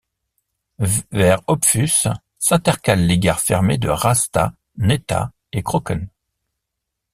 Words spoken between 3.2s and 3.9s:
fermées de